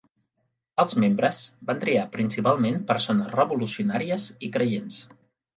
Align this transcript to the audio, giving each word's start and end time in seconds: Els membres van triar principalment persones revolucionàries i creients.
Els 0.83 0.95
membres 1.03 1.41
van 1.67 1.83
triar 1.83 2.07
principalment 2.17 2.81
persones 2.93 3.31
revolucionàries 3.37 4.29
i 4.49 4.55
creients. 4.57 4.99